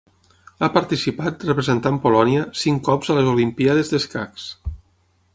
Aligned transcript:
Ha 0.61 0.69
participat, 0.77 1.43
representant 1.49 1.99
Polònia, 2.05 2.45
cinc 2.61 2.83
cops 2.87 3.11
a 3.13 3.17
les 3.19 3.29
Olimpíades 3.35 3.93
d'escacs. 3.93 4.49